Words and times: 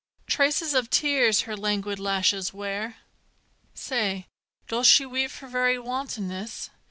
Traces 0.25 0.73
of 0.73 0.89
tears 0.89 1.41
her 1.41 1.55
languid 1.55 1.99
lashes 1.99 2.51
wear. 2.55 2.97
Say, 3.75 4.25
doth 4.67 4.87
she 4.87 5.05
weep 5.05 5.29
for 5.29 5.47
very 5.47 5.77
wantonness? 5.77 6.71